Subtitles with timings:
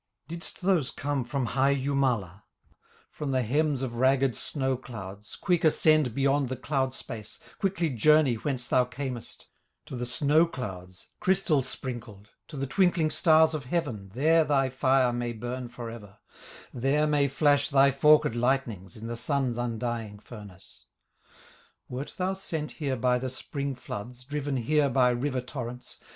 [0.27, 2.45] "Didst those come from high Jumala,
[3.11, 8.33] From the hems of ragged snow clouds, Quick ascend beyond the cloud space, Quickly journey
[8.33, 9.45] whence thou camest,
[9.85, 15.13] To the snow clouds, crystal sprinkled, To the twinkling stars of heaven; There thy fire
[15.13, 16.17] may burn forever,
[16.73, 20.87] There may flash thy forked lightnings, In the Sun's undying furnace.
[21.87, 25.99] "Wert thou sent here by the spring floods, Driven here by river torrents?